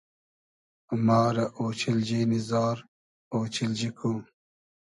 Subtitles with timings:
[1.05, 2.77] ما رۂ اۉچیلنی نی زار،
[3.35, 4.11] اۉچیلجی کو